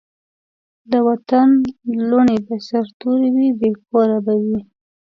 د 0.91 0.93
وطن 1.07 1.47
لوڼي 2.09 2.37
به 2.47 2.55
سرتوري 2.67 3.29
وي 3.35 3.49
بې 3.59 3.69
کوره 3.87 4.17
به 4.25 4.33
وي 4.43 4.59